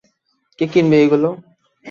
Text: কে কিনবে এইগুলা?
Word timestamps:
কে 0.59 0.65
কিনবে 0.71 0.95
এইগুলা? 1.01 1.29